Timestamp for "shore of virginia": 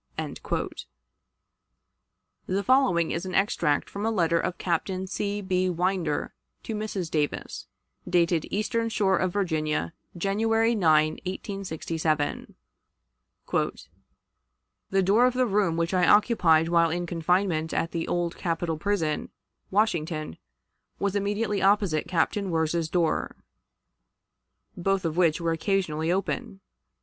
8.89-9.93